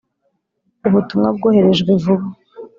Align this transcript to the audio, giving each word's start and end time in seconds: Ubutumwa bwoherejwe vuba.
Ubutumwa 0.87 1.27
bwoherejwe 1.35 1.91
vuba. 2.03 2.27